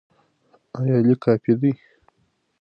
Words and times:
ایا 0.77 0.97
لیک 1.05 1.19
کافي 1.23 1.53
دی؟ 1.59 1.71